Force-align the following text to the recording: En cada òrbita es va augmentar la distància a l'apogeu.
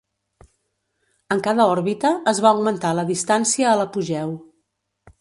En 1.35 1.43
cada 1.49 1.67
òrbita 1.75 2.13
es 2.33 2.41
va 2.47 2.51
augmentar 2.55 2.97
la 3.03 3.07
distància 3.13 3.71
a 3.75 3.79
l'apogeu. 3.83 4.39